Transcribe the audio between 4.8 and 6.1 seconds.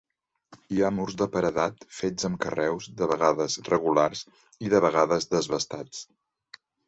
vegades desbastats.